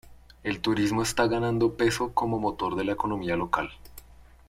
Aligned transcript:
El 0.41 0.61
turismo 0.61 1.03
está 1.03 1.27
ganando 1.27 1.75
peso 1.75 2.11
como 2.11 2.39
motor 2.39 2.75
de 2.75 2.83
la 2.85 2.93
economía 2.93 3.35
local. 3.35 3.69